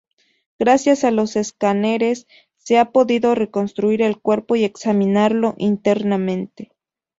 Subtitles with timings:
[0.57, 2.25] Gracias a los escáneres,
[2.57, 6.71] se ha podido reconstruir el cuerpo y examinarlo internamente.